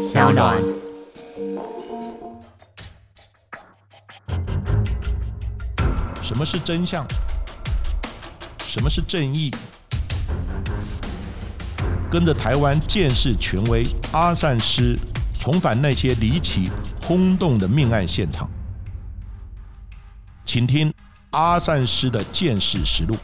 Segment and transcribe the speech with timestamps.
[0.00, 0.56] 小暖。
[6.22, 7.06] 什么是真相？
[8.60, 9.54] 什么是正义？
[12.10, 14.98] 跟着台湾建识权威阿善师，
[15.38, 16.70] 重返那些离奇
[17.02, 18.48] 轰动的命案现场，
[20.46, 20.90] 请听
[21.32, 23.14] 阿善师的见识实录。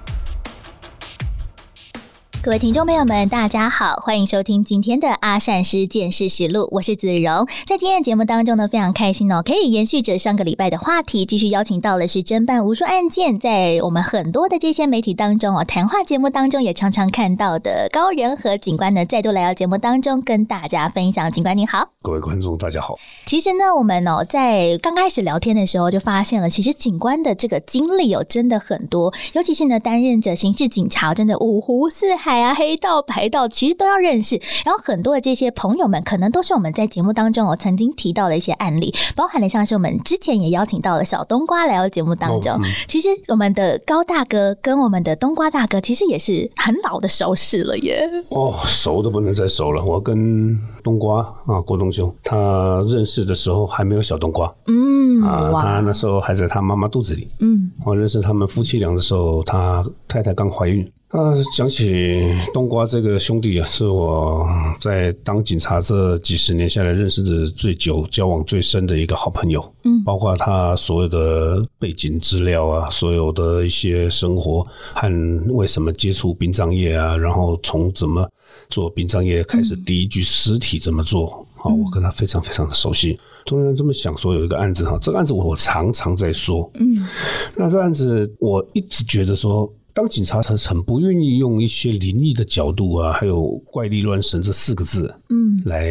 [2.46, 7.44] 各位听众朋友们，大家好，欢迎收听今天的阿善师见识实录，我是子荣。
[7.66, 21.28] 在今天的节目当中呢，非常开心哦，可以延续着上个礼拜的话题，继续邀请到的是侦办无数案件，在我们很多的这些媒体当中哦，谈话节目当中也常常看到的高人和警官呢，再度来到节目当中跟大家分享。
[21.32, 22.94] 警官你好，各位观众大家好。
[23.26, 32.35] 其实呢，我们哦在刚开始聊天的时候就发现了，其实警官的这个经历哦真的很多，尤其是呢担任着刑事警察，真的五湖四海。
[32.40, 42.60] 啊，黑道白道其实都要认识，然后很多的这些朋友们，可能都是我们在节目当中哦曾经提到的一些案例，包含了像是我们之前也邀请到了小冬瓜来到节目当中。
[42.86, 48.08] 其实我们的高大哥跟我们的冬瓜大哥，其实也是很老的熟识了耶。
[48.30, 49.84] 哦，熟的不能再熟了。
[49.84, 54.52] 我跟冬瓜啊，郭东兄，他认识的时候还没有小冬瓜。
[54.66, 57.28] 嗯，啊，他那时候还在他妈妈肚子里。
[57.40, 60.90] 嗯，我认识他们夫妻俩的时候，他太太刚怀孕。
[61.12, 62.20] 那讲起
[62.52, 64.44] 冬瓜这个兄弟啊，是我
[64.80, 69.64] 在当警察这几十年下来认识的最久、交往最深的一个好朋友。
[69.84, 78.28] 嗯，包括他所有的背景资料啊，所有的一些生活和为什么接触殡葬业啊，然后从怎么
[78.68, 83.16] 做殡葬业开始，第一具尸体怎么做，啊，我跟他非常非常的熟悉。
[83.44, 86.68] 突然这么想说，有一个案子哈，这个案子我常常在说。
[86.74, 87.06] 嗯，
[87.54, 89.72] 那这案子我一直觉得说。
[89.96, 95.90] 当警察，他很不愿意用一些灵异的角度啊，还有怪力乱神这四个字，嗯，来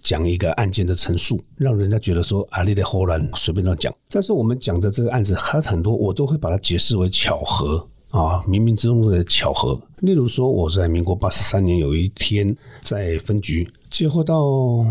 [0.00, 3.92] 讲一个案件的陈述，让人家觉得说啊，你的后乱随便乱讲。
[4.10, 9.76] 但是我们讲的这个案子，它很多我都会把它解释为巧合啊，冥冥之中的巧合。
[10.02, 14.86] 例如说，我在民国八十三年有一天在分局接获到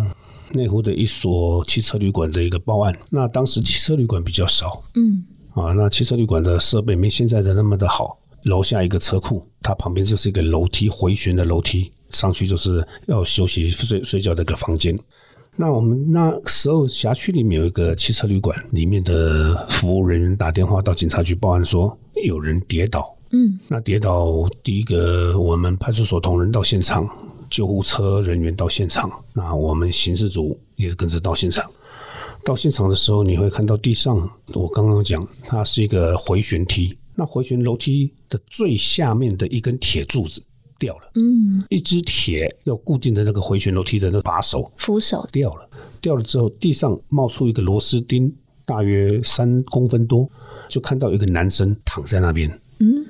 [0.52, 5.24] 内湖的一所汽车旅馆的一个报案，那当时汽车旅馆比较少，嗯，
[5.54, 8.18] 啊，那汽车旅馆的设备没现在的那么的好。
[8.44, 14.98] 楼下一个车库，它旁边就是一个楼梯，回旋的楼梯上去就是要休息睡睡觉的一个房间。
[15.56, 23.14] 那我们那时候辖区里面有一个汽车旅馆，里面的服务人员打电话到警察局报案说有人跌倒。
[23.32, 27.08] 嗯，那跌倒第一个我们派出所同仁到现场，
[27.50, 31.70] 救护车人员到现场，那我们刑事组也跟着到现场。
[32.44, 36.98] 到现场的时候，你会看到地上，我刚刚讲它是一个回旋梯。
[37.16, 40.42] 那回旋楼梯的最下面的一根铁柱子
[40.80, 45.28] 掉了，嗯，一只铁要固定的那个回旋楼梯的那个把手扶手。
[45.32, 45.70] 掉了，
[46.02, 48.34] 掉了之后地上冒出一个螺丝钉，
[48.66, 50.30] 大约三公分多，
[50.70, 52.50] 就看到一个男生躺在那边，
[52.80, 53.06] 嗯，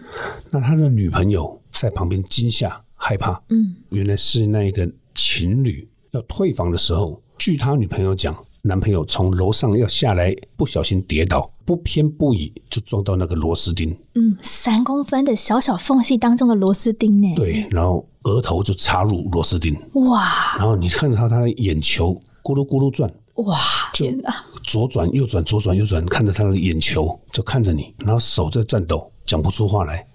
[0.50, 8.36] 那他的女朋友在旁边惊吓害怕，嗯，原来是那一个情侣要退房的时候，据他女朋友讲。
[8.64, 13.98] 男朋友从楼上要下来，不小心跌倒，不偏不倚就撞到那个螺丝钉。
[14.14, 17.34] 嗯，三公分的小小缝隙当中的螺丝钉呢？
[17.36, 19.76] 对，然后额头就插入螺丝钉。
[19.94, 20.56] 哇！
[20.58, 22.14] 然后你看着他，他的眼球
[22.44, 23.12] 咕噜咕噜转。
[23.36, 23.58] 哇！
[23.94, 24.32] 天哪！
[24.64, 30.06] 左转右转，左转右转，看着他的眼球就看着你，然后手在颤抖，讲不出话来。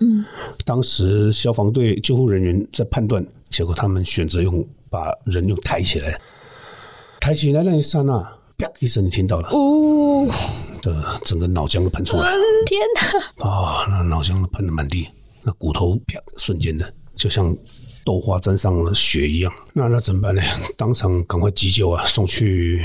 [0.00, 0.22] 嗯，
[0.66, 6.20] 当时消防队救护人员在判断，结果他们选择用把人用抬起来。
[7.26, 8.22] 抬起来那一刹那，
[8.56, 10.28] 啪一声，你听到了，哦，
[10.80, 10.94] 这
[11.24, 12.30] 整个脑浆都喷出来，
[12.66, 13.44] 天哪！
[13.44, 15.08] 啊，那脑浆都喷的满地，
[15.42, 17.52] 那骨头啪瞬间的，就像
[18.04, 19.52] 豆花沾上了血一样。
[19.72, 20.40] 那那怎么办呢？
[20.76, 22.80] 当场赶快急救啊，送去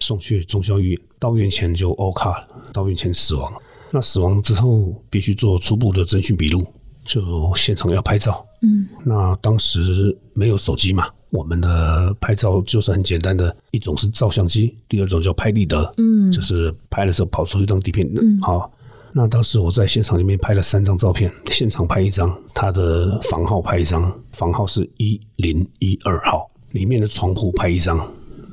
[0.00, 3.52] 送去中校医院，到院前就 O 卡了，到院前死亡。
[3.90, 6.66] 那死亡之后必须做初步的侦讯笔录，
[7.04, 8.46] 就现场要拍照。
[8.62, 11.06] 嗯，那当时没有手机嘛？
[11.34, 18.08] 我们的拍照就是很简单的，一种是照相机，第二种叫拍立得，嗯，就是拍的时候跑出一张底片。
[18.14, 18.70] 嗯，好，
[19.12, 27.98] 那当时我在现场里面拍了三张照片，现场拍一张，他的房号拍一张，房号是一零一二号，里面的床铺拍一张。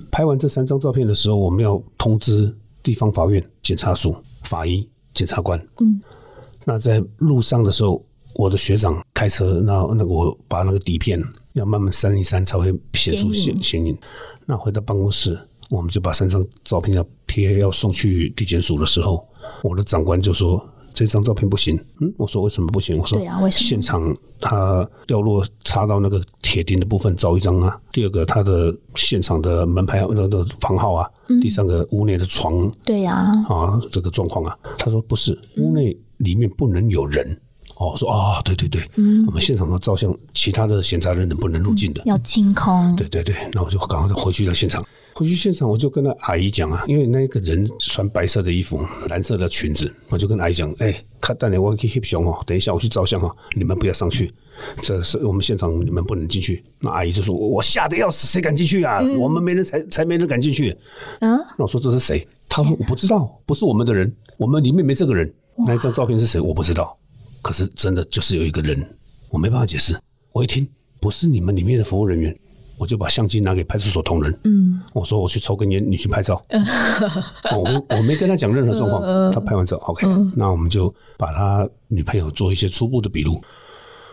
[0.09, 2.51] 拍完这三张照片的时候，我们要通知
[2.81, 5.59] 地方法院、检察署、法医、检察官。
[5.81, 6.01] 嗯，
[6.65, 8.03] 那在路上的时候。
[8.33, 11.21] 我的学长开车，那那个我把那个底片
[11.53, 13.97] 要慢慢删一删，才会显出显显影。
[14.45, 15.37] 那回到办公室，
[15.69, 19.25] 我们就把三张照片要贴要送去地检署的时候，
[19.63, 20.63] 我的长官就说
[20.93, 21.79] ：“这张照片不行。
[21.99, 22.97] 嗯，我说为什么不行？
[22.97, 23.69] 我说对啊，为什么？
[23.69, 27.79] 现场它掉落插到那个铁钉的部分照一张啊。
[27.91, 31.09] 第二个，它的现场的门牌那个房号啊。
[31.41, 32.69] 第三个，屋内的床。
[32.83, 33.31] 对呀。
[33.47, 37.39] 啊，这个状况啊，他说不是，屋内里面不能有人。
[37.81, 42.95] 哦，说啊，对对对，嗯，我们现场的照相，其他的闲杂人等不能入境的，要清空。
[42.95, 44.85] 对对对，那我就赶快就回去了现场。
[45.13, 48.79] 回去现场，我就跟那阿姨讲啊，因为那个人穿白色的衣服，
[49.09, 54.31] 蓝色的裙子，我就跟阿姨讲，哎，看等下我去翕相哦，等一下我去照相哈，你们不要上去，
[54.81, 56.63] 这是我们现场，你们不能进去。
[56.79, 59.01] 那阿姨就说，我吓得要死，谁敢进去啊？
[59.19, 60.75] 我们没人才才没人敢进去。
[61.19, 62.25] 嗯，那我说这是谁？
[62.47, 65.31] 他说我不知道，不是我们的人，我们里面没这个人。
[65.67, 66.39] 那一张照片是谁？
[66.39, 66.97] 我不知道。
[67.41, 68.85] 可是真的就是有一个人，
[69.29, 69.97] 我没办法解释。
[70.31, 70.67] 我一听
[70.99, 72.33] 不是你们里面的服务人员，
[72.77, 74.39] 我就把相机拿给派出所同仁。
[74.43, 76.45] 嗯，我说我去抽根烟，你去拍照。
[77.51, 80.07] 我我没跟他讲任何状况，他拍完照，OK。
[80.35, 83.41] 那我们就把他女朋友做一些初步的笔录。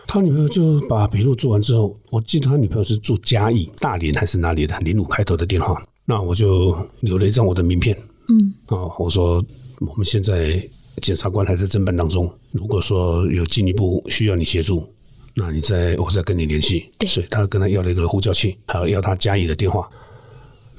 [0.07, 5.81] 他女朋友就把笔录做完之后，我记得他女朋友是住嘉义、大连还是哪里的零五开头的电话。
[6.03, 7.95] 那我就留了一张我的名片。
[8.27, 9.45] 嗯，啊，我说
[9.79, 10.67] 我们现在。
[10.99, 12.31] 检察官还在侦办当中。
[12.51, 14.87] 如果说有进一步需要你协助，
[15.35, 16.89] 那你再我再跟你联系。
[17.07, 19.89] 所以他跟他要了一个呼叫器，还要要他家里的电话。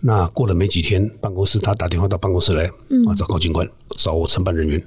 [0.00, 4.82] 那过了没几天，办公室他打电话到办公室来，啊，找高警官，找我承办人员。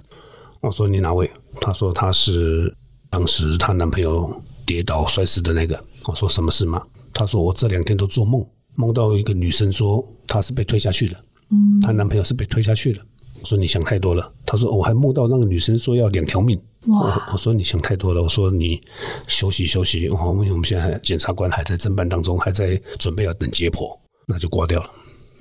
[0.62, 1.30] 我说你哪位？
[1.62, 2.74] 他说他是
[3.10, 4.34] 当时她男朋友
[4.66, 5.80] 跌倒摔死的那个。
[6.06, 6.82] 我说什么事吗？
[7.14, 8.44] 他说我这两天都做梦，
[8.76, 11.16] 梦到一个女生说她是被推下去的，
[11.52, 13.00] 嗯，她男朋友是被推下去的。
[13.44, 14.32] 我说你想太多了。
[14.46, 16.58] 他说我还梦到那个女生说要两条命。
[16.88, 18.24] 我我说你想太多了。
[18.24, 18.82] 我说你
[19.28, 20.08] 休息休息。
[20.08, 23.94] 哦，因为我们现在检察官还在侦办当中，还在准备要等解剖，
[24.26, 24.90] 那就挂掉了。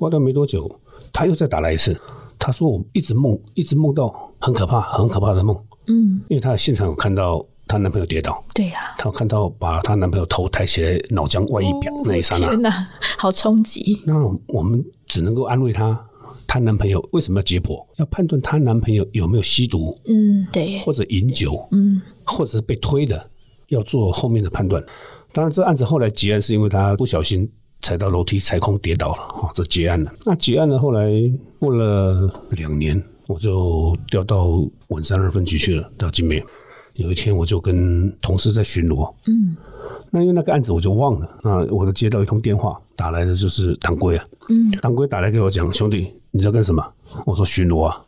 [0.01, 0.69] 挂掉没多久，
[1.13, 1.97] 他又再打来一次。
[2.41, 5.57] 他说我一直梦，一直梦到很可怕、很可怕的梦。
[5.87, 8.45] 嗯，因为他现场有看到她男朋友跌倒。
[8.53, 14.03] 对呀，他看到把她男朋友头抬起来，脑浆外溢表那一刹那，天哪，好冲击。
[14.05, 14.15] 那
[14.49, 16.05] 我们只能够安慰她。
[16.47, 17.85] 她男朋友为什么要解剖？
[17.97, 23.31] 要判断她男朋友有没有吸毒，嗯，对，或者饮酒，嗯，或者是被推的，
[23.69, 24.85] 要做后面的判断。
[25.33, 27.49] 当然，这案子后来结案是因为他不小心
[27.81, 30.13] 踩到楼梯踩空跌倒了，哦，这结案了。
[30.27, 31.11] 那结案了，后来
[31.59, 36.43] 过了两年，我就调到文山二分局去了，到金美。
[36.95, 39.57] 有一天，我就跟同事在巡逻，嗯。
[40.11, 44.25] 那因为那个案子我就忘了那，我就接到一通电话，打来的就是唐归啊。
[44.51, 46.83] 嗯，唐归打来给我讲，兄弟你在干什么？
[47.27, 48.03] 我说巡逻啊，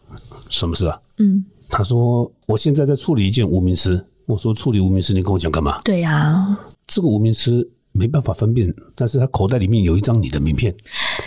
[0.48, 0.98] 什么事啊？
[1.18, 4.04] 嗯，他说我现在在处理一件无名尸。
[4.26, 5.78] 我说处理无名尸，你跟我讲干嘛？
[5.84, 10.74] 对呀，这个无名尸没办法分辨，但是他口袋里面有一张你的名片。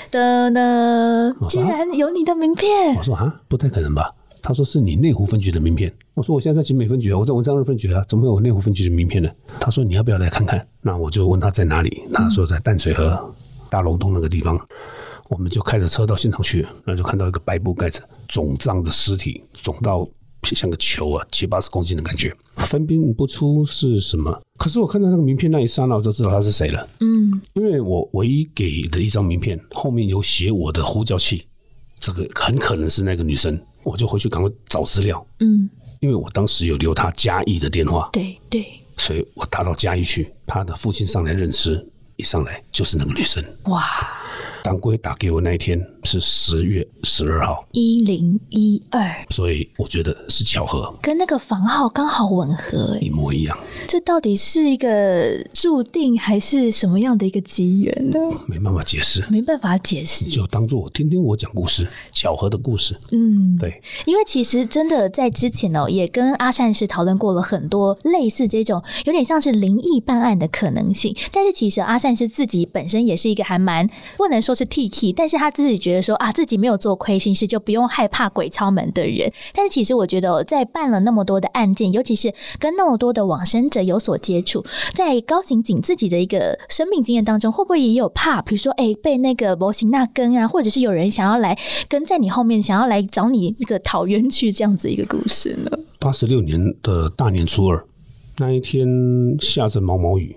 [0.09, 2.95] 的呢，居然有你的名片？
[2.95, 4.11] 我说啊，不太可能吧？
[4.41, 5.93] 他说是你内湖分局的名片。
[6.15, 9.29] 我说我现在在集美分局啊，我在文章二分局啊，怎么会有内湖分局的名片呢？
[9.59, 10.67] 他说你要不要来看看？
[10.81, 13.31] 那我就问他在哪里，他说在淡水河
[13.69, 14.59] 大龙洞那个地方。
[15.29, 20.07] 我们就开着车到现场去，那就看到一个白布盖着肿胀的尸体，肿到
[20.43, 24.41] 像个球啊，七八十公斤的感觉，分辨不出是什么。
[24.57, 26.87] 可是我看到那个名片那一刹那，我就知道他是谁了。
[26.99, 31.45] 嗯，因为我唯一给的一张名片后面有写我的呼叫器。
[31.99, 35.25] 这个很可能是那个女生，我就回去赶快找资料。
[35.39, 35.67] 嗯，
[35.99, 38.07] 因为我当时有留她嘉义的电话。
[38.13, 38.65] 对对，
[38.97, 41.85] 所以我打到嘉义去，她的父亲上来认尸，
[42.15, 43.43] 一上来就是那个女生。
[43.63, 43.83] 哇！
[44.67, 53.57] 当归打给我那一天是十月十二号，一零一二，所以我觉得是巧合，跟那个房号刚好吻合，一模一样。
[53.87, 58.19] 这到底是一个注定还是什么样的一个机缘呢？
[58.45, 62.93] 没办法解释，没办法解释，就当做听听我讲故事，巧合的故事。
[63.13, 74.56] 嗯，对，因为其实真的在之前哦，也跟阿善是讨论过了很多类似这种有点像是灵异办案的可能性，但是其实阿善是自己本身也是一个还蛮不能说。
[74.57, 79.31] 是 T T，但是他自己觉得说啊，自己没有做亏心事，就不用害怕鬼敲门的人。
[79.53, 88.41] 但是其实我觉得，在办了那么多的案件，尤其是跟那么多的往生者有所接触，在高刑警自己的一个生命经验当中，会不会也有怕？
[88.41, 95.69] 比如说，哎，被那个模型那根啊，或者是有人想要来跟在你后面，想要来找你这个讨冤去这样子一个故事呢？
[95.99, 97.85] 八十六年的大年初二
[98.37, 98.87] 那一天，
[99.39, 100.35] 下着毛毛雨，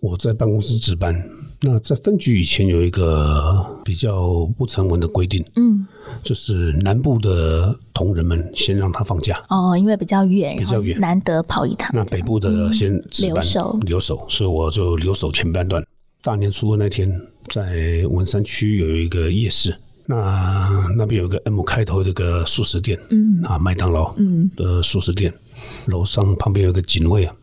[0.00, 1.14] 我在办公室值班。
[1.62, 5.86] 那在分局以前有一个比较不成文的规定，嗯，
[6.22, 9.44] 就是南部的同仁们先让他放假。
[9.50, 11.90] 哦，因为比较远，比较远，难得跑一趟。
[11.92, 15.84] 那北部的先留守，留守，所以我就留守前半段。
[16.22, 17.10] 大年初二那天，
[17.48, 19.76] 在文山区有一个夜市，
[20.06, 23.42] 那那边有个 M 开头的一个素食店，嗯。
[23.44, 24.50] 啊，麦当劳，嗯。
[24.56, 25.30] 的素食店，
[25.86, 27.34] 楼上旁边有个警卫啊，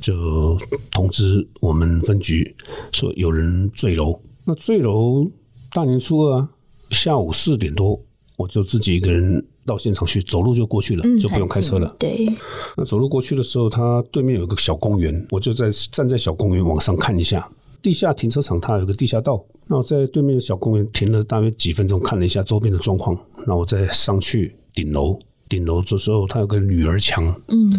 [0.00, 0.58] 就
[0.90, 2.54] 通知我们分局
[2.94, 4.18] 说有人坠楼。
[4.44, 5.26] 那坠楼
[5.72, 6.48] 大年初二
[6.90, 8.00] 下午四点多，
[8.36, 11.96] 我就自己一个人到现场去，走路就过去了，就不用开车了。
[11.98, 12.28] 对。
[12.76, 17.50] 那走路过去的时候，它对面有个小公园，我就在站在小公园往上看一下。
[17.82, 25.18] 地下停车场它有个地下道，那我在对面的小公园停了大约几分钟，看了一下周边的状况，那我再上去顶楼。
[25.46, 27.70] 顶楼这时候它有个女儿墙，嗯，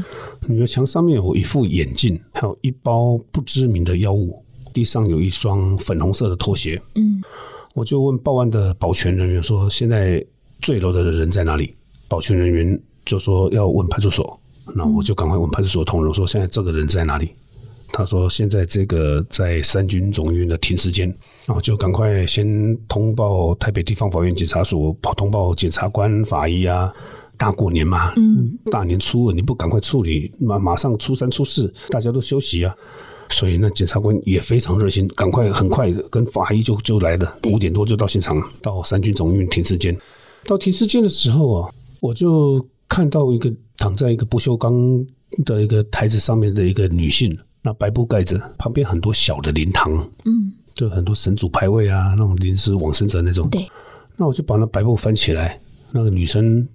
[0.48, 4.45] 女儿墙上面有一副眼镜，还有一包不知名的药物，
[4.76, 7.24] 地上有一双粉红色的拖鞋，嗯，
[7.74, 10.22] 我就问报案的保全人员说：“现在
[10.60, 11.74] 坠楼的人在哪里？”
[12.10, 14.38] 保全人员就说要问派出所，
[14.76, 17.34] 那我就赶快问派出所同仁说：“现在这个人在哪里？”
[17.94, 21.08] 他说：“现在这个在三军总医院的停尸间，
[21.46, 26.94] 然后就赶快先通报台北地方法院检察署，通报检察官、法医啊。
[27.38, 32.74] 大过年嘛，嗯，大年初二你不赶快处理，马马上初三、初四大家都休息啊。
[33.30, 39.98] 所以那检察官也非常热心，赶快很快跟法医就就来了，五点多就到现场，到三军总医院停尸间。
[40.46, 41.70] 到停尸间的时候啊，
[42.02, 44.74] 我就看到一个躺在一个不锈钢
[45.44, 47.36] 的一个台子上面的一个女性。
[47.62, 49.92] 那白布盖着，旁边很多小的灵堂，
[50.26, 53.50] 嗯，就很多神主牌位啊，那种临时往生者那种。
[53.50, 53.68] 对，
[54.16, 55.60] 那我就把那白布翻起来，
[55.92, 56.68] 那个女生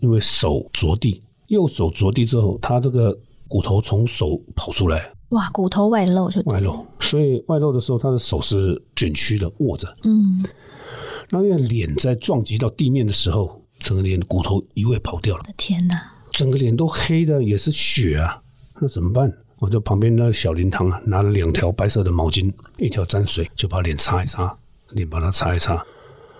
[0.00, 3.14] 因为手着地，右手着地之后，她这个
[3.46, 10.42] 骨头从手跑出来，哇，骨头外露就外露，所以外露的时候，他的手是卷曲的握着，嗯，
[11.30, 18.40] 那因为脸在撞击到地面的时候，整个脸骨头一位跑掉了，我的天哪，整个脸都黑的，也是血啊，
[18.80, 19.30] 那怎么办？
[19.58, 24.56] 我就旁边那小灵堂啊，拿了两条白色的毛巾，一条沾水，就把脸擦一擦，
[24.92, 25.84] 脸把它擦一擦。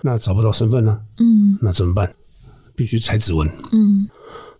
[0.01, 0.99] 那找不到身份呢？
[1.17, 2.11] 嗯，那怎么办？
[2.75, 3.45] 必须采指纹。
[3.73, 4.07] 嗯，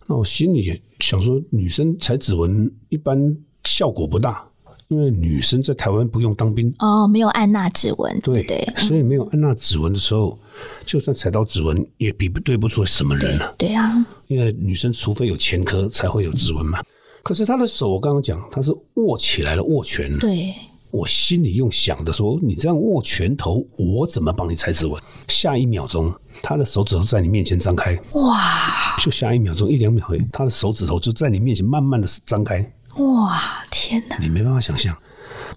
[0.06, 4.44] 那我心里想说，女生采指纹一般效果不大，
[4.88, 6.72] 因为女生在台湾不用当兵。
[6.78, 8.20] 哦，没有按捺指纹。
[8.20, 10.38] 对对，所以没有按捺指纹的时候，
[10.84, 13.54] 就算踩到指纹，也比对不出什么人了。
[13.56, 13.84] 对啊，
[14.26, 16.82] 因为女生除非有前科，才会有指纹嘛。
[17.22, 20.18] 可是她的手，我刚刚讲，她是握起来了，握拳。
[20.18, 20.54] 对，
[20.90, 25.00] 我心里用想的说，你这样握拳头，我怎么帮你踩指纹？
[25.28, 26.12] 下一秒钟，
[26.42, 28.96] 她的手指头在你面前张开，哇！
[28.98, 32.60] 就下一秒钟，一两秒，她的手指头就在你面前慢慢的张开，
[32.96, 33.40] 哇！
[33.70, 34.96] 天哪，你没办法想象。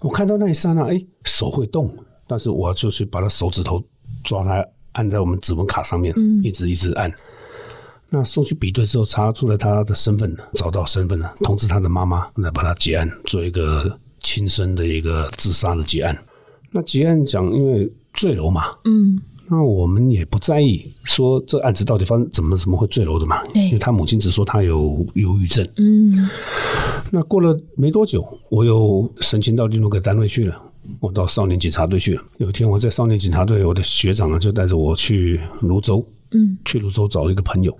[0.00, 1.92] 我看到那一刹那，哎，手会动，
[2.26, 3.82] 但是我就去把他手指头
[4.22, 7.12] 抓他，按在我们指纹卡上面，一直一直按。
[8.10, 16.16] 那送去比对之后，查出了他的身份，找到身份了，通知他的妈妈来把他结案，做一个轻生的一个自杀的结案。
[16.70, 23.42] 那结案讲，因为坠楼嘛，嗯，那我们也不在意，说这案子到底发生怎么怎么会坠楼的嘛？
[23.54, 25.66] 因为他母亲只说他有忧郁症。
[25.76, 26.28] 嗯，
[27.10, 30.60] 那过了没多久，我又申请到另一个单位去了，
[30.98, 32.22] 我到少年警察队去了。
[32.38, 37.76] 有一天我在少年警察队，我的学长呢就带着我去泸州，嗯，去泸州找了一个朋友。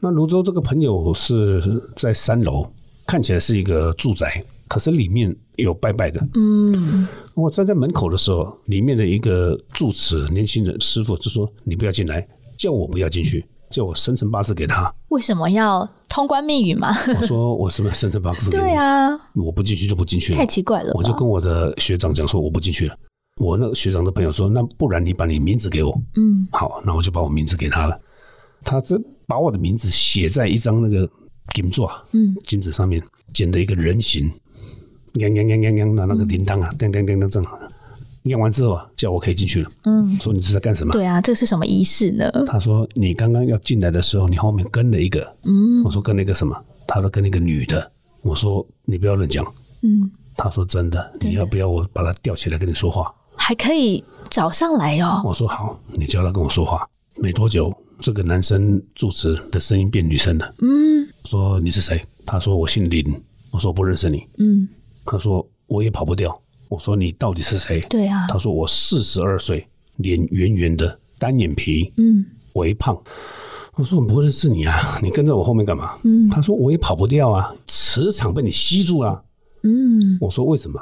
[0.00, 1.62] 那泸州这个朋友是
[1.94, 2.66] 在三楼，
[3.06, 4.42] 看起来是一个住宅，
[4.72, 6.18] 可是里面有拜拜的。
[6.32, 12.26] 嗯，我站在门口的时候，里面的一个住持年轻人师傅就说：“你不要进来，
[12.56, 16.88] 叫我不要进去，叫我生辰八字给他。”为什么要通关密语吗？
[17.20, 20.90] 我说：“我是不是生辰八字？”对啊，我不进去就不进去了，太奇怪了。
[20.94, 22.96] 我就跟我的学长讲说：“我不进去了。”
[23.36, 28.00] 我那个学长的朋友说：“那不然你把你名字给我。”嗯，好，那我就把我名字给他了。
[28.64, 28.98] 他这。
[29.24, 31.08] 把我的名字写在一张那个
[31.54, 33.02] 金座，嗯，金子上面
[33.32, 34.30] 剪的一个人形，
[35.14, 37.44] 锵锵锵锵锵的那个铃铛啊，叮叮叮叮正，
[38.22, 39.70] 念完之后啊，叫我可以进去了。
[39.84, 40.92] 嗯，说你是在干什么？
[40.92, 42.30] 对啊，这是什么仪式呢？
[42.46, 45.20] 他说你刚刚要进来的时候，你后面跟了一个。
[45.44, 46.56] 嗯，我说跟了一个什么？
[46.86, 47.90] 他说跟那个女的。
[48.22, 49.44] 我说你不要乱讲。
[49.82, 53.12] 嗯，他说真的，你要不要我把他吊起来跟你说话？
[53.34, 55.20] 还可以找上来哦。
[55.24, 56.88] 我说好，你叫他跟我说话。
[57.16, 57.72] 没多久。
[58.00, 62.04] 这个男生主持的声音变女生了，嗯，说你是谁？
[62.26, 63.04] 他说我姓林，
[63.52, 64.68] 我说我不认识你，嗯，
[65.04, 67.80] 他说我也跑不掉，我说你到底是谁？
[67.88, 69.66] 对啊，他说我四十二岁，
[69.96, 73.00] 脸圆圆的，单眼皮，嗯，微胖，
[73.74, 75.98] 我说我不认识你啊，你跟在我后面干嘛？
[76.04, 79.24] 嗯，他说我也跑不掉啊，磁场被你吸住了，
[79.62, 80.80] 嗯，我说为什么？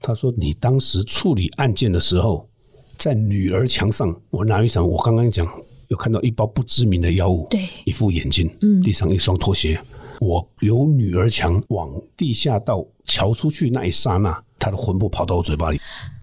[0.00, 2.48] 他说你当时处理案件的时候，
[2.96, 5.46] 在女儿墙上，我拿一场，我刚刚讲。
[5.88, 9.80] 有看到一包不知名的药物，对，一副眼镜，嗯，地上一双拖鞋。
[10.20, 15.80] 我由女儿墙往地下道瞧出去那一刹那，他的魂魄跑到我嘴巴里。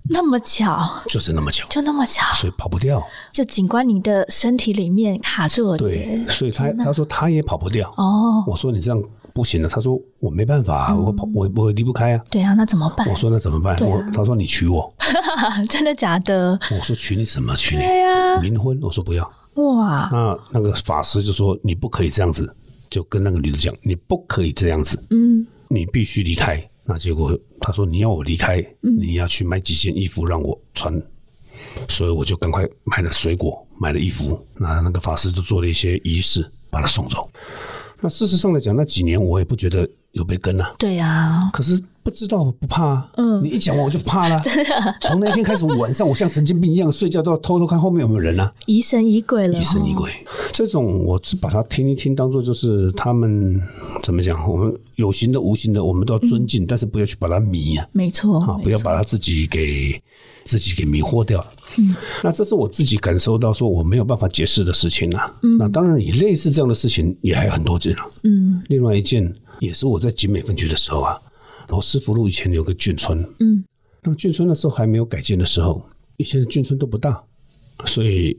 [0.09, 3.01] 那么巧，就是那么巧，就那么巧，所以跑不掉。
[3.31, 7.89] 就警官你的身体里面卡住了，对，所以他他说他也跑不掉。
[7.95, 9.01] 哦，我说你这样
[9.33, 9.69] 不行了。
[9.69, 12.21] 他说我没办法，我跑我我离不开啊。
[12.29, 13.07] 对啊，那怎么办？
[13.09, 13.77] 我说那怎么办？
[13.79, 14.93] 我他说你娶我，
[15.69, 16.59] 真的假的？
[16.69, 17.81] 我说娶你什么娶你？
[17.81, 18.77] 对呀，冥婚。
[18.81, 19.31] 我说不要。
[19.55, 22.53] 哇，那那个法师就说你不可以这样子，
[22.93, 25.03] 就跟那个女的讲，你不可以这样子。
[25.09, 26.63] 嗯，你必须离开。
[26.85, 31.01] 那结果他说你要我离开，你要去买几件衣服让我穿，
[31.89, 37.27] 所以我就赶快买了水果，买了衣服，那那个法师就做了一些仪式，把他送走。
[38.00, 40.74] 那事实上来讲，那几年我也不觉得有被跟啊。
[40.79, 41.50] 对呀。
[41.53, 44.38] 可是不知道不怕，嗯，你一讲完我就怕了。
[44.43, 44.96] 真的。
[45.01, 48.51] 从那天开始，晚上我像神经病一样睡觉都要偷偷看后面有没有人啊。
[48.65, 49.58] 疑神疑鬼了。
[49.58, 50.12] 疑神疑鬼，
[50.51, 53.62] 这种我是把它听一听，当做就是他们
[54.01, 57.88] 怎么讲，我们有形的、无形的，我们都要尊敬，但是不要去把它迷啊。
[57.93, 58.39] 没错。
[58.41, 60.01] 啊，不要把它自己给
[60.43, 61.48] 自己给迷惑掉了。
[61.77, 61.96] 嗯。
[62.22, 65.34] 那这是我自己感受到说我没有办法解释的事情啊。
[65.41, 65.58] 嗯。
[65.58, 68.05] 那当然，也类似这样的事情也还有很多件啊。
[68.24, 68.62] 嗯。
[68.67, 69.34] 另外一件。
[69.60, 71.19] 也是我在景美分局的时候啊，
[71.69, 73.63] 罗斯福路以前有个眷村，嗯，
[74.01, 75.83] 那眷村的时候还没有改建的时候，
[76.17, 77.24] 以前的眷村都不大，
[77.86, 78.38] 所以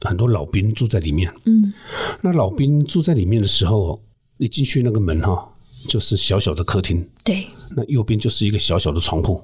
[0.00, 1.72] 很多老兵住在里面，嗯，
[2.20, 4.02] 那老兵住在里面的时候，
[4.38, 5.48] 一进去那个门哈，
[5.86, 9.40] 就是小小的客厅，对，那右边就是一个小小的床铺，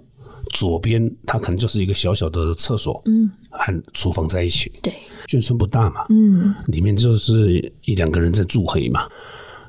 [0.51, 4.93] 左边它可能就是一个小小的厕所，嗯，和厨房在一起，对，
[5.27, 9.09] 眷村不大嘛，嗯，里面就是一两个人在住而已嘛。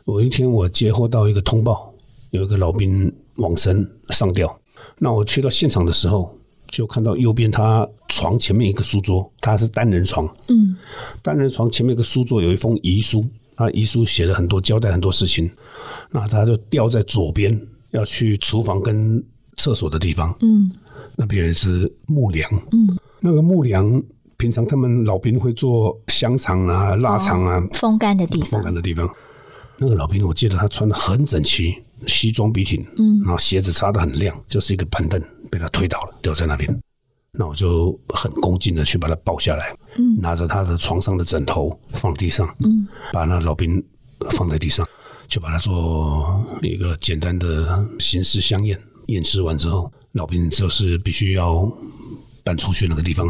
[0.06, 1.92] 有一天，我接获到一个通报，
[2.30, 4.56] 有一个老兵往生上吊。
[5.00, 6.32] 那我去到现场的时候，
[6.68, 10.28] 就看到右边他床前面一个书桌，他是单人床。
[10.50, 10.78] 嗯，
[11.24, 15.50] 单人床前面一个书桌有一封遗书，他遗书写了很多交代很多事情。
[16.12, 17.60] 那他就吊在左边，
[17.90, 19.22] 要去厨房跟
[19.56, 20.36] 厕所的地方。
[20.42, 20.72] 嗯，
[21.16, 22.48] 那边是木梁。
[22.72, 24.04] 嗯，那个木梁
[24.38, 28.52] 平常他们老兵会做香肠啊、腊肠啊，风干的地方。
[28.52, 29.10] 风干的地方。
[29.78, 31.76] 那个老兵，我记得他穿的很整齐，
[32.08, 36.82] 西装笔挺，嗯，然后鞋子擦的很亮，就是一个板凳被他推倒了，掉在那边。
[37.38, 43.84] 那我就很恭敬的去把他抱下来，嗯，拿着他的床上的枕头放地上，嗯，把那老兵
[44.32, 44.88] 放在地上，
[45.28, 48.80] 就把他做一个简单的形式相验。
[49.08, 51.70] 验尸完之后，老兵就是必须要
[52.44, 53.28] 搬出去那个地方。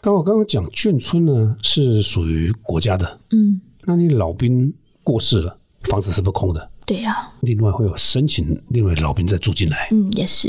[0.00, 4.72] 刚我刚刚讲眷村呢，是属于国家的，嗯，那你老兵
[5.02, 5.57] 过世了。
[5.82, 6.70] 房子是不是空的？
[6.84, 7.30] 对呀。
[7.40, 9.88] 另外会有申请另外老兵再住进来。
[9.90, 10.48] 嗯，也是。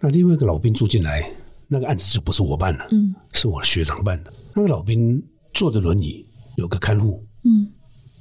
[0.00, 1.30] 那另外一个老兵住进来，
[1.68, 4.32] 那个案子就不是我办了，嗯，是我的学长办的。
[4.54, 6.26] 那个老兵坐着轮椅，
[6.56, 7.24] 有个看护。
[7.44, 7.68] 嗯。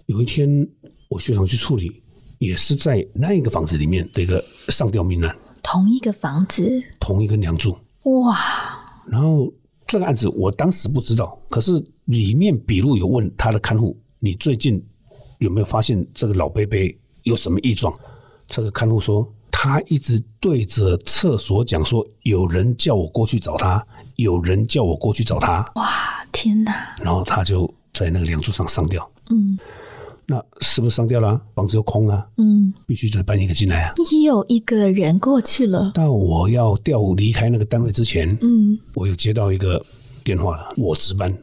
[0.05, 0.67] 有一天
[1.10, 2.01] 我学长去处理，
[2.38, 5.36] 也是在那一个房子里面的一个上吊命案。
[5.63, 7.75] 同一个房子，同一个梁柱。
[8.03, 8.38] 哇。
[9.08, 9.51] 然后
[9.88, 14.84] 这个案子我当时不知道，可是里面笔录有问他的看护，你最近。
[15.39, 17.93] 有没有发现这个老贝贝有什么异状？
[18.47, 23.85] 这个看护说，他一直对着厕所讲说，有人叫我过去找他，
[24.17, 25.67] 有人叫我过去找他。
[25.75, 25.87] 哇，
[26.31, 26.95] 天哪！
[26.99, 29.09] 然后他就在那个梁柱上上吊。
[29.31, 29.57] 嗯，
[30.27, 31.41] 那是不是上吊了？
[31.55, 32.27] 房子又空了。
[32.37, 33.93] 嗯，必须再搬一个进来啊。
[34.23, 35.91] 有一个人过去了。
[35.95, 39.83] 到我要调离开那个单位之前，嗯，我又接到一个
[40.23, 41.35] 电话了，我值班，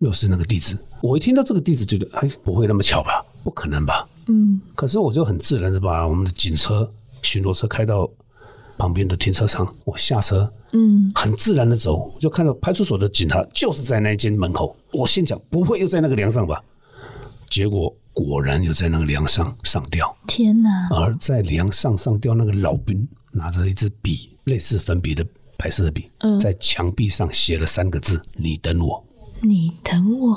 [0.00, 0.76] 又是那个地址。
[1.02, 3.24] 我一听到这个地址，觉得哎，不会那么巧吧？
[3.42, 4.08] 不可能吧？
[4.26, 6.90] 嗯，可是我就很自然的把我们的警车、
[7.22, 8.08] 巡逻车开到
[8.78, 14.76] 旁边的停车场，我下车，嗯，很自然的走，就看到派出所的警察就是在那间门口。
[14.92, 16.62] 我心想，不会又在那个梁上吧？
[17.50, 20.16] 结果果然又在那个梁上上吊。
[20.26, 20.88] 天哪！
[20.90, 25.26] 而在梁上上吊那个老兵拿着一支笔，类似粉笔的
[25.58, 29.04] 白色的笔，在墙壁上写了三个字：“你等我。”
[29.42, 30.36] 你等我。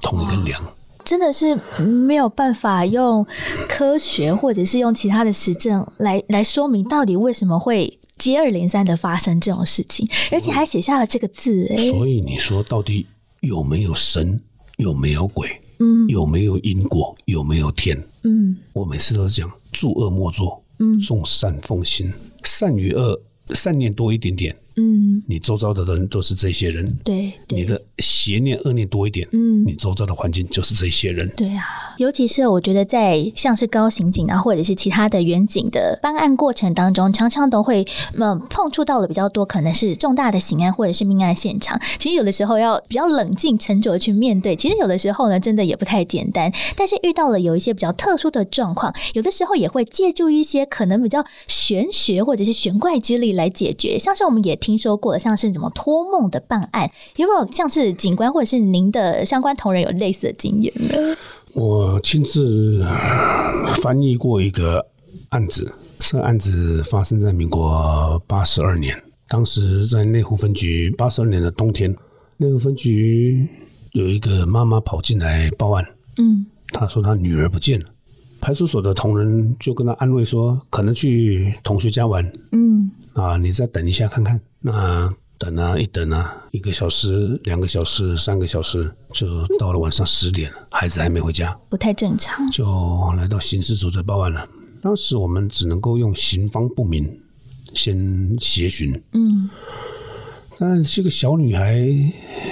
[0.00, 0.62] 同一根梁。
[1.04, 3.26] 真的是没有办法用
[3.68, 11.66] 科学或者是用其他的实证来来说明到底为什么会接二连三的发生这种事情，而且还写下了这个字。
[11.70, 13.06] 哎，所以你说到底
[13.40, 14.40] 有没有神，
[14.78, 15.60] 有没有鬼？
[15.80, 18.00] 嗯，有没有因果，有没有天？
[18.22, 22.12] 嗯，我每次都是讲：诸恶莫作，嗯，众善奉行，
[22.44, 23.20] 善与恶，
[23.52, 24.56] 善念多一点点。
[24.76, 31.62] 嗯，你周遭的人都是这些人，对，你的邪念恶念多一点，嗯，你周遭的环境就是这些人，对啊。
[31.98, 37.86] 尤其是我觉得在像是高刑警啊，或者是其他的远警的办案过程当中，常常都会
[38.18, 41.80] 嗯碰触到的比较多，可能是重大的刑案或者是命案现场。
[42.00, 46.52] 其实有的时候要比较冷静沉着去面对，其实有的时候呢，真的也不太简单。
[46.74, 53.96] 但是遇到了有一些比较特殊的状况，有的时候也会借助一些可能比较玄学或者是玄怪之力来解决。
[53.96, 54.58] 像是我们也。
[54.64, 60.96] 听说过的，像是什么托梦的办案，有没有像是警官或者是您的相关同仁有类似的经验呢？
[61.52, 62.82] 我亲自
[63.82, 64.82] 翻译过一个
[65.28, 68.98] 案子，这个案子发生在民国八十二年，
[69.28, 71.94] 当时在内湖分局八十二年的冬天，
[72.38, 73.46] 内湖分局
[73.92, 75.84] 有一个妈妈跑进来报案，
[76.16, 77.86] 嗯，她说她女儿不见了。
[78.44, 92.46] 派出所的同仁就跟他安慰说：“可能去同学家玩，嗯，啊，你再等一下看看。”那等啊，一等啊，一个小时、两个小时、三个小时，就到了晚上十点了，孩子还没回家，不太正常。
[92.50, 92.66] 就
[93.16, 94.46] 来到刑事组这报案了。
[94.82, 97.18] 当时我们只能够用行方不明
[97.72, 99.48] 先协寻，嗯，
[100.58, 101.82] 但这个小女孩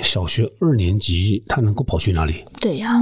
[0.03, 2.43] 小学二年级，她能够跑去哪里？
[2.63, 2.95] 对呀，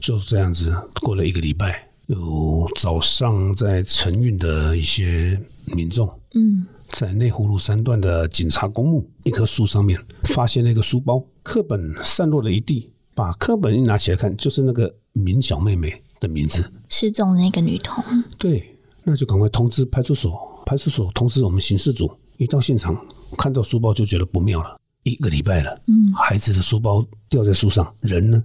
[0.00, 1.87] 就这样子过了一个礼拜。
[2.08, 12.90] 有早上在晨运的一些民众，嗯，在内湖路三段的警察公墓一棵树上面发现了一个书包，课本散落了一地。
[13.14, 18.02] 把课本一拿起来看，就是那个明小妹妹的名字，失踪的那个女童。
[18.38, 22.10] 对，那就赶快通知派出所，派出所通知我们刑事组。
[22.38, 22.96] 一到现场，
[23.36, 24.80] 看到书包就觉得不妙了。
[25.02, 28.42] 一个礼拜了，嗯，孩子的书包掉在树上，人呢？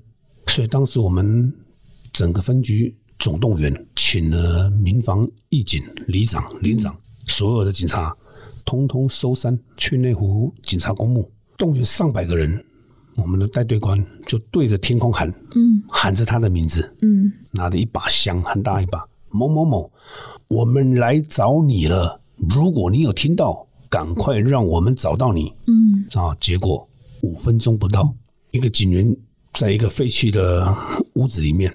[0.48, 1.54] 所以当时我们
[2.12, 2.94] 整个分局。
[3.24, 6.94] 总动员，请了民防、义警、里长、连长，
[7.30, 8.14] 所有的警察，
[8.66, 12.62] 通通收山去内湖警察公墓，动员上百个人。
[13.16, 19.90] 我们的带队官就对着天空喊，嗯，喊着他的名字，嗯，拿着一把香，很大一把，某某某，
[20.50, 22.20] 我们来找你了。
[22.50, 25.50] 如果你有听到，赶快让我们找到你。
[25.68, 26.86] 嗯，啊，结果
[27.22, 28.14] 五分钟不到，
[28.52, 29.16] 一个警员
[29.54, 30.76] 在一个废弃的
[31.14, 31.74] 屋子里面。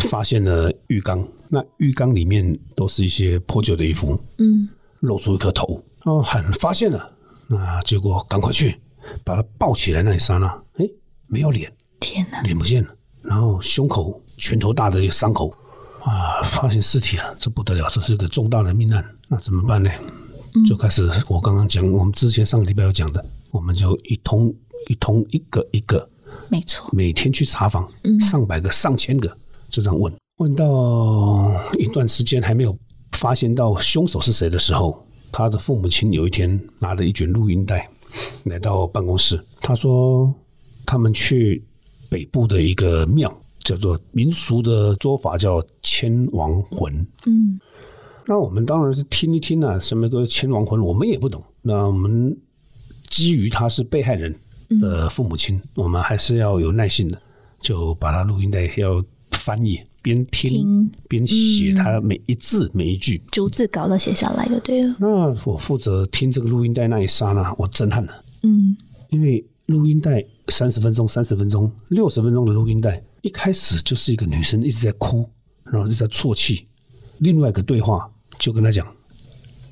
[0.00, 4.68] 发现了浴缸，那浴缸里面都是一些破旧的衣服，嗯，
[5.00, 7.10] 露出一颗头，哦，很发现了，
[7.46, 8.78] 那结果赶快去
[9.24, 10.88] 把他抱起来，那一刹那，哎，
[11.26, 15.52] 没有脸，天哪，脸不见了，然后胸口拳头大的一个伤口，
[16.02, 19.90] 啊，发现尸体了，这不得了，这是个重大的命案，那怎么办呢？
[20.66, 24.52] 就开始我刚刚讲，我们之前上个礼拜有讲的，我们就一通
[24.88, 26.08] 一通一个一个，
[26.48, 27.88] 没错，每天去查访，
[28.20, 29.36] 上百个上千个。
[29.70, 32.76] 就这样问问到一段时间还没有
[33.12, 37.88] 发现到凶手是谁的时候，他的父母亲有一天拿着一卷录音带
[38.44, 39.38] 来到办公室。
[39.60, 40.32] 他说
[40.86, 41.64] 他们去
[42.08, 46.94] 北部的一个庙，叫做民俗的说法叫千王魂。
[47.26, 47.58] 嗯，
[48.26, 51.42] 那我们当然是听一听啊，什么个千亡魂，我们也不懂。
[51.60, 52.34] 那我们
[53.08, 54.34] 基于他是被害人
[54.80, 57.20] 的父母亲，我们还是要有耐心的，
[57.60, 59.04] 就把他录音带要。
[59.48, 64.94] 翻译边听边写，他每一字每一句逐字稿都写下来就对了。
[65.00, 65.08] 那
[65.46, 68.12] 我负责听这个录音带那一刹那，我震撼了。
[68.42, 68.76] 嗯，
[69.08, 75.26] 因为录音带三十分钟、三十分钟、六十分钟的录音带，一开始就是一个女生一直在哭，
[75.64, 76.66] 然后一直在啜泣。
[77.20, 78.06] 另外一个对话
[78.38, 78.86] 就跟他讲：“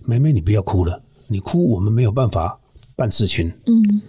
[0.06, 2.58] 妹妹，你不要哭了，你哭我们没有办法
[2.96, 4.00] 办事情。”嗯，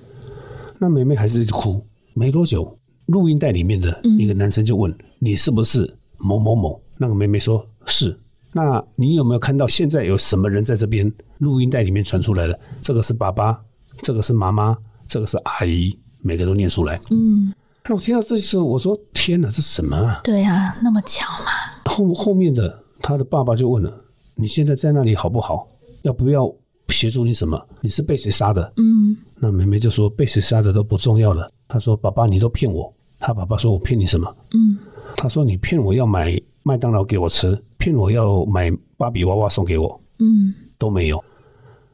[0.80, 1.86] 那妹妹还是一直哭。
[2.14, 2.74] 没多久。
[3.08, 8.18] 录音带里面的一个男生就问：“你是不是某某某？”那个妹妹说：“是。”
[8.54, 11.12] 那你有没有看到现在有什么人在这边？
[11.40, 13.60] 录音带里面传出来的，这个是爸爸，
[14.02, 14.76] 这个是妈妈，
[15.08, 17.00] 这个是阿姨，每个都念出来。
[17.12, 17.54] 嗯，
[17.86, 21.52] 那我听到这时候，我说：“天哪，这什么啊？”对啊，那么巧吗？
[21.86, 23.94] 后后面的他的爸爸就问了
[24.34, 25.68] ：“你现在在那里好不好？
[26.02, 26.52] 要不要
[26.90, 27.62] 协助你什么？
[27.82, 34.78] 你是被谁杀的？”嗯，那妹妹就说：“被谁杀的都不重要了。”她说：“爸爸，你都骗我。”他爸爸说：“我骗你什么？”嗯，
[35.18, 41.22] 他说：“你骗我要买麦当劳给我吃，骗我要买芭比娃娃送给我。”嗯，都没有。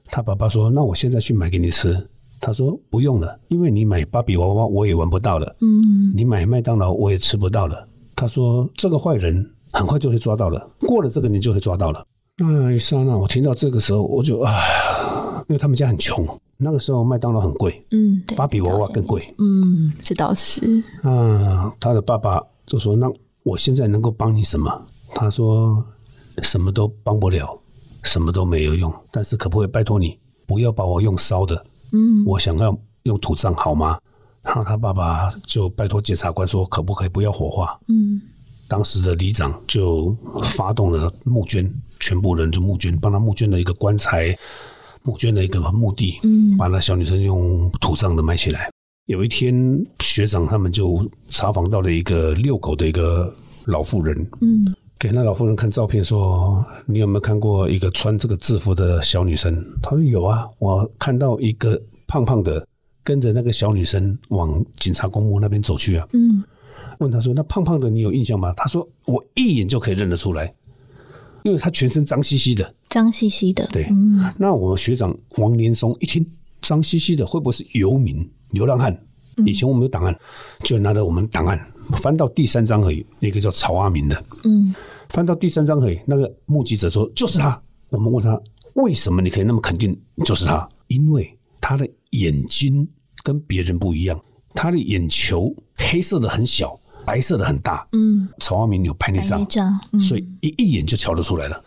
[0.06, 1.98] 他爸爸说：“那我现在去买给你吃。”
[2.42, 5.56] 他说：“不用了，因为你买芭比娃娃我也玩不到了。
[5.62, 12.06] 嗯，你买麦当劳我也吃不到了。”他说：“这个坏人很快就会抓到了，过了这个年就会抓到了。”
[12.38, 14.60] 那一刹那，我听到这个时候，我就啊，
[15.48, 16.28] 因为他们家很穷。
[16.58, 20.82] 那个时候麦当劳很贵，嗯，芭比娃娃更贵，嗯，这倒是。
[21.02, 23.12] 啊，他的爸爸就说：“那
[23.44, 24.82] 我现在能够帮你什么？”
[25.14, 25.84] 他说
[26.42, 27.60] ：“什么都帮不了，
[28.04, 28.94] 什么都没有用。
[29.12, 31.66] 但是可不可以拜托你不要把我用烧的？
[31.92, 34.00] 嗯，我想要用土葬好吗？”
[34.44, 38.22] 然后他爸爸就拜托检察官说：“可不可以不要火化？”嗯，
[38.68, 44.38] 当时的里长就发动了募捐，全部人就募捐，帮他募捐了一个棺材。
[45.04, 48.70] 募捐的一个墓地，嗯，把那小女生用土葬的埋起来。
[49.08, 49.54] 有一天，
[50.00, 53.34] 学长他们就查访到了一个遛狗的一个
[53.66, 54.66] 老妇人，嗯，
[54.98, 59.62] 给那老妇人看照片，说你有没有看过一个穿这个制服的小女生？
[59.82, 62.66] 她说有啊，我看到一个胖胖的
[63.04, 66.08] 跟着那个小女生往警察公墓那边走去啊。
[66.14, 66.42] 嗯，
[67.00, 68.54] 问他说那胖胖的你有印象吗？
[68.56, 70.54] 他说我一眼就可以认得出来，
[71.44, 73.68] 因为他全身脏兮兮的，脏兮兮的。
[73.68, 73.88] 对，
[74.38, 76.26] 那我学长王连松一听
[76.62, 78.98] 脏兮兮的，会不会是游民、流浪汉？
[79.46, 80.16] 以前我们有档案，
[80.64, 81.60] 就拿着我们档案
[81.94, 84.24] 翻到第三章而已，那个叫曹阿明的。
[84.44, 84.74] 嗯，
[85.10, 87.62] 翻到第三章而已，那个目击者说就是他。
[87.90, 88.40] 我们问他
[88.76, 90.68] 为什么你可以那么肯定就是他？
[90.88, 92.88] 因为他的眼睛
[93.24, 94.20] 跟别人不一样，
[94.54, 97.88] 他的眼球黑色的很小，白色的很大。
[97.92, 99.46] 嗯，曹阿明有拍那张，
[100.00, 101.64] 所以一一眼就瞧得出来了。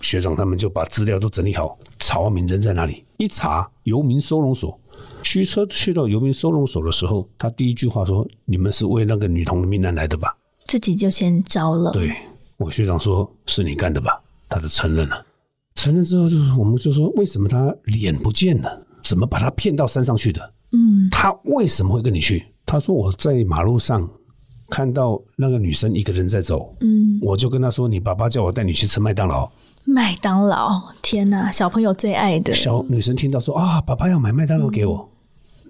[0.00, 3.04] 学长他们就把资料都整理好，曹阿明人在哪里？
[3.16, 4.78] 一查游民收容所。
[5.22, 11.92] 驱车去到游民收容所的时候，他第一句话说：“你们是为那个女童的命案来的吧？”自己就先招了。
[11.92, 12.14] 对
[12.56, 15.24] 我学长说：“是你干的吧？”他就承认了。
[15.74, 18.86] 承认之后，就是我们就说：“为什么他脸不见了？
[19.02, 22.44] 怎么把他骗到山上去的？”嗯，他为什么会跟你去？
[22.64, 24.08] 他说：“我在马路上
[24.70, 29.50] 看到那个女生一个人在走，嗯，我就跟她说：‘你爸爸叫我带你去吃麦当劳。’
[29.84, 32.52] 麦当劳，天哪，小朋友最爱的。
[32.52, 35.08] 小女生听到说：‘啊，爸爸要买麦当劳给我。’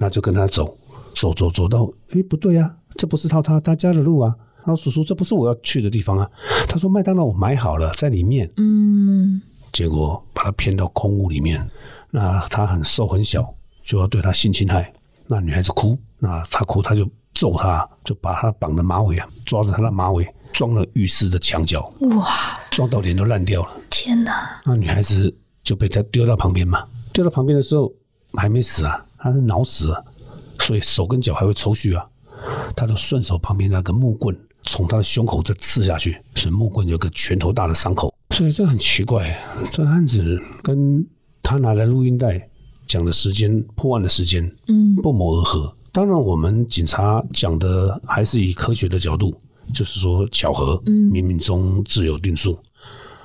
[0.00, 0.76] 那就跟他走，
[1.14, 4.34] 走走走到，哎，不对啊，这不是他他他家的路啊。
[4.64, 6.28] 然后叔叔，这不是我要去的地方啊。
[6.68, 8.50] 他说麦当劳我买好了，在里面。
[8.56, 9.40] 嗯。
[9.72, 11.64] 结果把他骗到空屋里面，
[12.10, 14.92] 那他很瘦很小，就要对他性侵害。
[15.28, 21.80] 那女孩子哭，那他哭他就揍他，就把他绑的马尾啊，抓着他的马尾撞了浴室的墙角。
[22.00, 22.26] 哇！
[22.72, 23.70] 撞到脸都烂掉了。
[23.88, 24.60] 天哪！
[24.64, 26.84] 那女孩子就被他丢到旁边嘛。
[27.12, 27.92] 丢到旁边的时候
[28.32, 29.06] 还没死啊。
[29.18, 30.02] 他是脑死啊，
[30.58, 32.04] 所以手跟脚还会抽搐啊。
[32.74, 38.12] 他就顺手旁边那个木棍，从他的胸口再刺下去，是木棍有个拳头大的伤口。
[38.30, 39.40] 所以这很奇怪，
[39.72, 41.06] 这案子跟
[41.40, 42.48] 他拿来录音带
[42.88, 45.72] 讲的时间、破案的时间，嗯，不谋而合。
[45.90, 49.34] 当然，我们警察讲的还是以科学的角度，
[49.74, 52.58] 就是说巧合，嗯，冥冥中自有定数。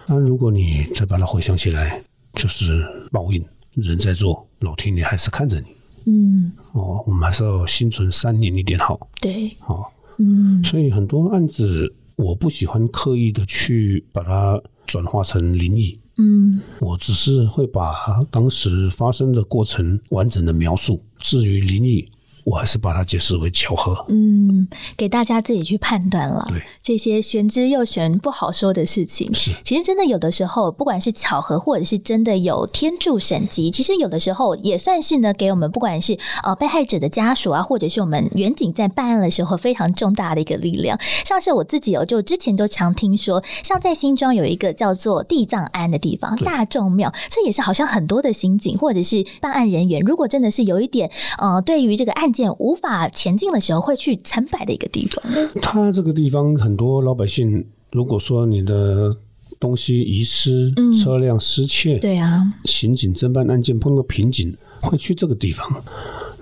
[0.07, 2.01] 那如果你再把它回想起来，
[2.33, 3.43] 就是报应，
[3.75, 5.67] 人在做，老天爷还是看着你。
[6.05, 9.09] 嗯，哦，我们还是要心存善念一点好。
[9.21, 15.99] 对，好，嗯，所以很多案子，我不喜欢刻意的去把它转化成灵异。
[16.17, 21.03] 嗯，我只是会把当时发生的过程完整的描述。
[21.19, 22.05] 至于灵异。
[22.43, 24.05] 我还是把它解释为巧合。
[24.09, 26.45] 嗯，给大家自己去判断了。
[26.49, 40.99] 对这些玄之又玄、不好说的事情，是其实真的有的时候，不管是巧合，或者是真的有天助神机，其实有的时候也算是呢，给我们不管是呃被害者的家属啊，或者是我们远景在办案的时候非常重大的一个力量。
[41.23, 52.32] 像是我自己哦，就之前就常听说，像在新庄有一个叫做地藏庵的地方，大众庙，这也是好像很多的刑警或者是办案人员，如果真的是有一点呃，对于这个案。
[52.59, 55.23] 无法前进的时候，会去参拜的一个地方。
[55.61, 59.15] 他这个地方很多老百姓，如果说你的
[59.59, 65.83] 东西遗失、车辆失窃，对啊，刑警侦办案件碰到瓶颈，会去这个地方。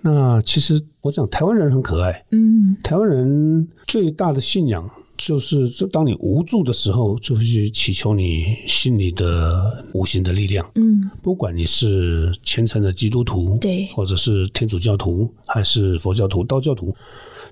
[0.01, 2.25] 那其实我讲，台湾人很可爱。
[2.32, 4.89] 嗯，台湾人最大的信仰。
[5.21, 10.67] 就是，这当你无助的时候，就会去祈求你心里的无形的力量。
[10.73, 16.91] 嗯，不管你是虔诚的基督徒，对，或者是天主教徒，还是佛教徒、道教徒，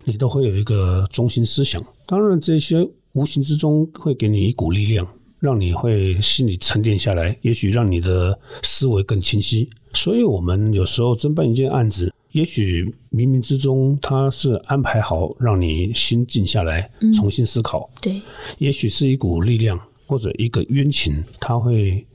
[0.04, 1.80] 你都会有一个中心思想。
[2.08, 5.08] 当然，这些无形之中会给你一股力量，
[5.40, 9.70] 让你会心里沉淀下来，也许让你的思维更清晰。
[9.94, 12.12] 所以，我们有时候侦办一件案子。
[12.40, 17.90] 也许冥冥之中他是安排好让你心静下来，重新思考。
[18.02, 18.22] 对，
[18.60, 22.08] 也许是一股力量或者一个冤情，他会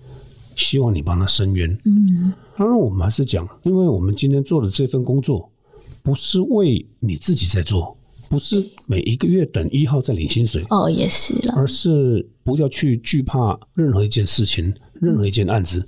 [0.57, 1.69] 希望你帮他伸冤。
[1.85, 5.47] 嗯，当然我们还是讲，因为我们今天做的这份工作
[6.03, 7.95] 不是为你自己在做，
[8.31, 10.65] 不是每一个月等一号在领薪水。
[10.71, 15.87] 哦，也是了，而是不要去惧怕任何一件事情，任何一件案子，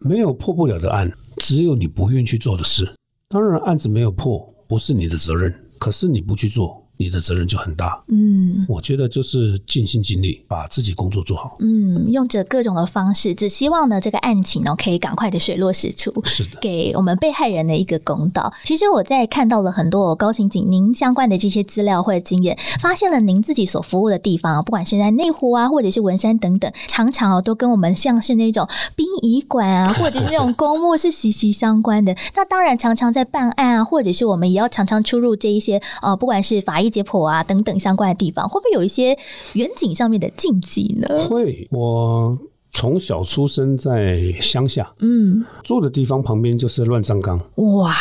[0.00, 2.92] 没有破不了的案，只有你不愿去做的事。
[3.30, 5.54] 当然，案子没有破，不是你的责任。
[5.78, 6.77] 可是你不去做。
[6.98, 8.02] 你的责任就很大。
[8.08, 11.56] 嗯，我觉得就是尽心尽力把自己工作做好。
[11.60, 18.52] 嗯，用着各种的方式，只希望呢这个案情呢可以赶快的水落石出，是的，给我们被害人的一个公道。
[18.64, 32.16] 其实我在看到了很多高刑警您相关的这些资料或者经验，发现了您自己所服务的地方，不管是在内湖啊，或者是文山等等，常常哦都跟我们像是那种殡仪馆啊， 或者是那种公墓是息息相关的。
[32.34, 36.87] 那当然，常常在办案啊，或者是我们也要常常出入这一些呃，不管是法医。
[36.88, 39.16] 一解剖啊等等相关的地方，会不会有一些
[39.52, 41.06] 远景上面的禁忌呢？
[41.28, 42.36] 会，我
[42.72, 47.94] 从小出生在乡下，嗯，住的地方旁边就是乱葬岗，哇。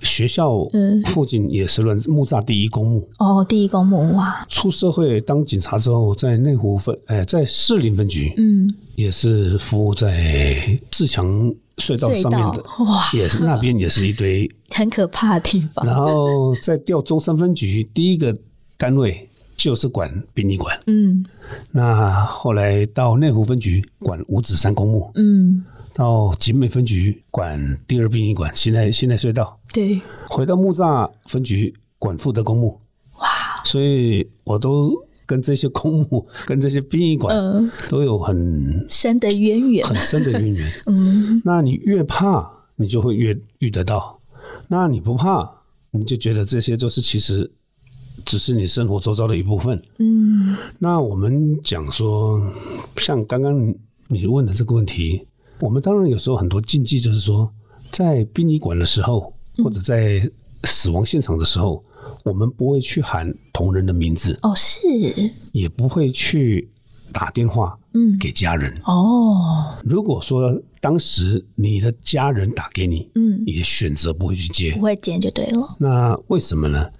[0.00, 0.64] 学校
[1.06, 4.46] 附近也是乱木栅第一公墓哦，第一公墓哇！
[4.48, 15.84] 出社会当警察之后，在内湖分哎，在士林分局，嗯，也是服务在自强隧道上面的哇，也是那边也是一堆 很可怕的地方。
[15.86, 18.36] 然后在调中山分局，第一个
[18.76, 21.24] 单位就是管殡仪馆，嗯，
[21.72, 25.64] 那后来到内湖分局管五指山公墓，嗯。
[25.94, 29.58] 到景美分局管第二殡仪馆，现在现在隧道。
[29.72, 32.80] 对，回到木栅分局管富德公墓，
[33.18, 33.26] 哇！
[33.64, 34.94] 所以我都
[35.28, 40.72] 跟这些公墓、跟这些殡仪馆都有很深的渊源，很深的渊源。
[40.86, 44.18] 嗯，那你越怕，你就会越遇得到；
[44.68, 45.46] 那你不怕，
[45.90, 47.50] 你就觉得这些都是其实
[48.24, 49.80] 只是你生活周遭的一部分。
[49.98, 52.40] 嗯，那我们讲说，
[52.96, 53.74] 像刚刚
[54.08, 55.26] 你问的这个问题。
[55.60, 57.52] 我们当然有时候很多禁忌，就是说，
[57.90, 60.22] 在殡仪馆的时候，或者在
[60.62, 61.84] 死亡现场的时候，
[62.28, 64.86] 我们不会去喊同人的名字哦，是，
[65.52, 66.70] 也不会去
[67.12, 69.74] 打电话嗯给家人哦。
[69.82, 75.76] 如果说当时你的家人打给你，嗯，也选择不会去接，不会接就对了。
[75.78, 76.90] 那为什么呢？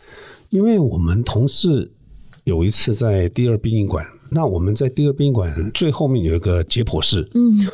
[0.49, 1.93] 因为我们同事
[2.45, 7.69] 有一次在第二殡仪馆，那我们在第二殡仪馆最后面有一个解剖室，嗯。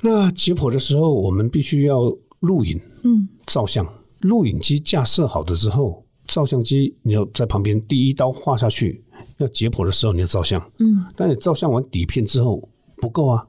[0.00, 3.84] 那解剖的时候，我们必须要录影、嗯，照相。
[4.20, 9.02] 录影机架设好的之后，照相机你要在旁边第一刀画下去。
[9.38, 11.04] 要解剖的时候，你要照相，嗯。
[11.16, 13.44] 但你照相完底片之后不够啊，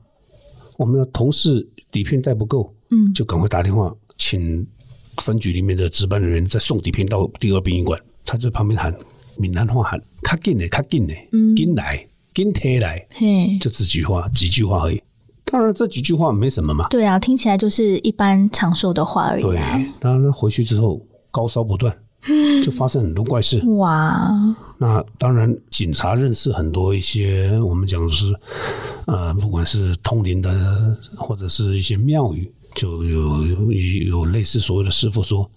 [0.77, 4.65] 我们的同事底片带不够，嗯，就赶快打电话请
[5.17, 7.99] 分局里面的值班人员再送底片到第二殡仪馆。
[8.25, 8.95] 他在旁边喊
[9.37, 11.13] 闽南话喊“卡紧的，卡紧的，
[11.55, 15.01] 紧来，紧贴来”，嘿，就这几句话，几句话而已。
[15.45, 16.87] 当然，这几句话没什么嘛。
[16.89, 19.41] 对啊，听起来就是一般常说的话而已。
[19.41, 19.59] 对，
[19.99, 21.95] 当然回去之后高烧不断，
[22.63, 23.59] 就发生很多怪事。
[23.77, 24.29] 哇！
[24.77, 28.33] 那当然，警察认识很多一些我们讲的是，
[29.07, 35.49] 呃，不管是通灵的，或者是一些庙宇，就有有有类似所谓的师傅说，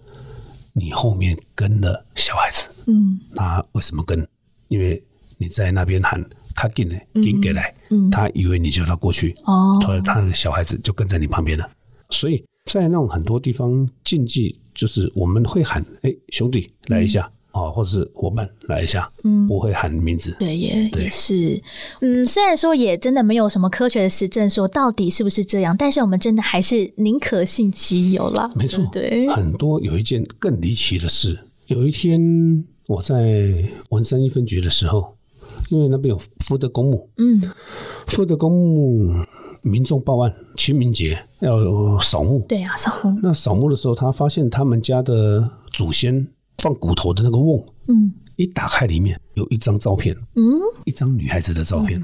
[0.72, 2.68] 你后面跟了小孩子。
[2.86, 3.18] 嗯。
[3.30, 4.26] 那为什么跟？
[4.68, 5.02] 因为
[5.38, 6.24] 你在那边喊。
[6.54, 7.74] 他进来，进给来，
[8.10, 11.68] 他以为你叫他过去，哦他他的小孩子就跟在你旁边了。
[12.10, 20.34] 所以在那种很多地方禁忌，就是我们会喊“哎，兄弟来一下”啊，或者是伙伴来一下，嗯，不会喊名字。
[20.38, 21.60] 对，也也是。
[22.00, 28.50] 嗯，虽然说也真的没有什么科学的实证说到底是不是这样，但是我们真的还是宁可信其有了。
[28.56, 29.28] 没错，对。
[29.28, 35.14] 很多有一件更离奇的事，有一天我在文山一分局的时候。
[35.70, 37.40] 因为那边有福德公墓，嗯，
[38.08, 39.24] 福德公墓
[39.62, 43.18] 民众报案，清明节要扫墓，对啊，扫墓。
[43.22, 46.26] 那扫墓的时候，他发现他们家的祖先
[46.58, 50.42] 放骨头的那个瓮，嗯，一打开里面有一张照片，嗯，
[50.84, 52.02] 一张女孩子的照片，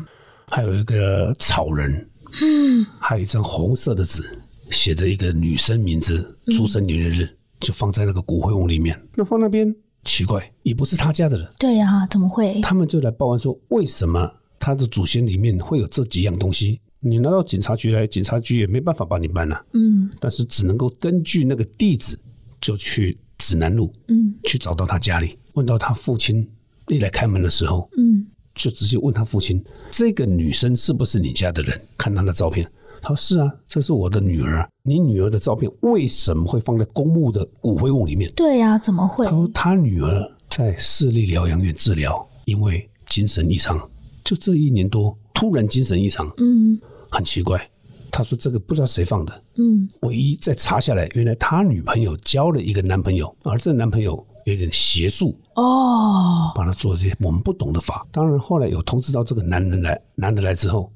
[0.49, 2.09] 还有一个草人，
[2.43, 4.23] 嗯，还有一张红色的纸，
[4.71, 7.29] 写着一个女生名字、出生年月日，
[7.61, 9.01] 就放在那个骨灰瓮里面。
[9.15, 9.75] 那放那边。
[10.05, 11.47] 奇怪，也不是他家的人。
[11.59, 12.61] 对呀，怎么会？
[12.63, 16.81] 他们就来报案说，为什么他的祖先里面会有这几样东西？
[17.01, 19.65] 你拿到警察局来，警察局也没办法帮你办了。
[19.73, 22.19] 嗯，但是只能够根据那个地址，
[22.61, 26.49] 就去指南路，嗯，去找到他家里，问到他父亲
[26.89, 31.81] 一来开门的时候，嗯，就直接问他父亲，这个女生是不是你家的人？
[31.97, 32.69] 看她的照片。
[33.01, 34.69] 他说：“是啊，这是我的女儿。
[34.83, 39.25] 你女儿的照片为什么会放在公墓的骨灰瓮里面？”对呀，怎么会？
[39.25, 43.89] 他说：“他女儿在市立疗养院治疗，因为精神异常，
[44.25, 46.79] 就这一年多突然精神异常，嗯，
[47.11, 47.71] 很奇怪。”
[48.11, 58.07] 他说：“这个不知道谁放的，嗯，唯一再查下来，原来他女朋友交了一个男朋友，而这男朋友有点邪术哦，帮他做这些我们不懂的法。
[58.11, 60.91] 当然后来有通知到这个男人来，男的来之后。”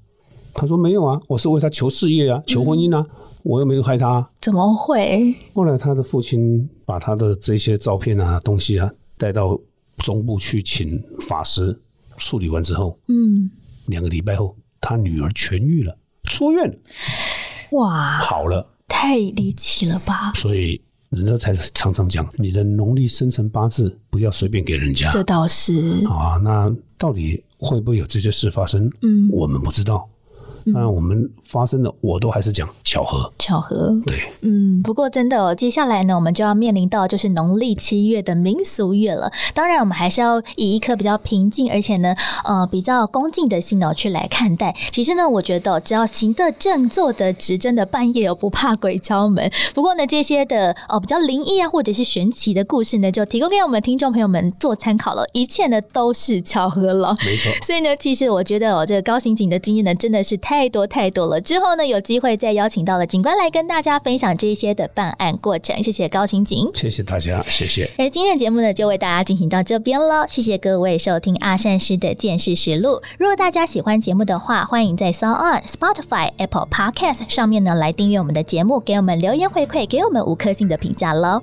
[0.54, 3.06] 他说没有啊，我是为他求事业啊，求婚姻啊，
[3.42, 4.22] 我又没有害他。
[4.42, 5.34] 怎么会？
[5.54, 9.58] 后来他的父亲把他的这些照片啊、东西啊带到
[9.98, 11.78] 中部去请法师
[12.18, 13.50] 处理完之后，嗯，
[13.86, 16.74] 两个礼拜后，他女儿痊愈了，出院了。
[17.72, 20.32] 哇，好了，太离奇了吧？
[20.34, 20.80] 所以
[21.10, 25.10] 人家才常常讲，你的农历生辰八字不要随便给人家。
[25.10, 28.90] 这倒是啊，那到底会不会有这些事发生？
[29.02, 30.08] 嗯，我们不知道。
[30.66, 33.94] 当然我们发生的我都还是讲巧合，巧合。
[34.04, 39.30] 对，嗯，不过真的，接下来呢，我们就要面临到就是农历七月的民俗月了。
[39.54, 44.74] 当然，我们还是要以一颗比较平静，而且呢，呃，比较恭敬的心呢去来看待。
[44.90, 49.50] 其实呢，我觉得只要行得正、坐得直，真的半夜哦不怕鬼敲门。
[49.74, 55.24] 不过呢，这些的哦比较灵异啊，或者是玄奇的故事呢，就提供给我们听众朋友们做参考了。
[55.32, 57.50] 一切呢都是巧合了，没错。
[57.64, 61.40] 所以呢，其实我觉得哦，这个高刑警的经验呢，真的是太多太多了。
[61.40, 65.82] 之后呢，有机会再邀请到了警官来跟大家分享这些的办案过程。
[65.82, 67.90] 谢谢高刑警，谢谢大家，谢谢。
[67.98, 70.26] 而今天的节目呢，就为大家进行到这边了。
[70.28, 73.00] 谢谢各位收听阿善师的见识实录。
[73.18, 81.42] 如果大家喜欢节目的话，欢迎在 s o On、Spotify、Apple Podcast 上面呢来订阅我们的节目，给我们留言回馈，给我们五颗星的评价喽。